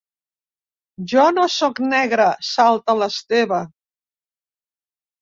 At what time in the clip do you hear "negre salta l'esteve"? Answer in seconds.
1.93-3.63